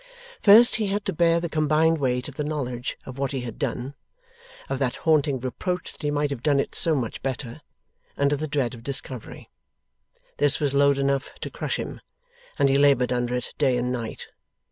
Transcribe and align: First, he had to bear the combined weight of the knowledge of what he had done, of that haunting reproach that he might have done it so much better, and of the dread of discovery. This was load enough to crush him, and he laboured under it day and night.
First, 0.41 0.77
he 0.77 0.87
had 0.87 1.05
to 1.05 1.13
bear 1.13 1.39
the 1.39 1.47
combined 1.47 1.99
weight 1.99 2.27
of 2.27 2.33
the 2.35 2.43
knowledge 2.43 2.97
of 3.05 3.19
what 3.19 3.33
he 3.33 3.41
had 3.41 3.59
done, 3.59 3.93
of 4.67 4.79
that 4.79 4.95
haunting 5.05 5.39
reproach 5.39 5.91
that 5.91 6.01
he 6.01 6.09
might 6.09 6.31
have 6.31 6.41
done 6.41 6.59
it 6.59 6.73
so 6.73 6.95
much 6.95 7.21
better, 7.21 7.61
and 8.17 8.33
of 8.33 8.39
the 8.39 8.47
dread 8.47 8.73
of 8.73 8.81
discovery. 8.81 9.47
This 10.37 10.59
was 10.59 10.73
load 10.73 10.97
enough 10.97 11.29
to 11.41 11.51
crush 11.51 11.77
him, 11.77 12.01
and 12.57 12.67
he 12.67 12.73
laboured 12.75 13.13
under 13.13 13.35
it 13.35 13.53
day 13.59 13.77
and 13.77 13.91
night. 13.91 14.25